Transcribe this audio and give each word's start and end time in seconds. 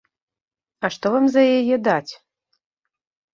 А 0.87 0.89
што 0.95 1.11
вам 1.15 1.27
за 1.33 1.43
яе 1.59 1.75
даць? 1.89 2.13